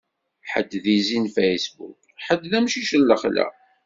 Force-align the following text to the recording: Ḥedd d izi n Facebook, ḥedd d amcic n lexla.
Ḥedd 0.51 0.71
d 0.83 0.85
izi 0.97 1.19
n 1.23 1.33
Facebook, 1.37 1.99
ḥedd 2.25 2.43
d 2.51 2.53
amcic 2.59 2.91
n 2.97 3.03
lexla. 3.09 3.47